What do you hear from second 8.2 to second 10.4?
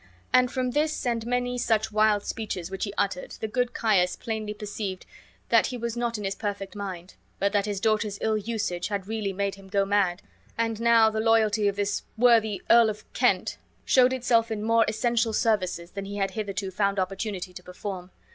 usage had really made him go mad.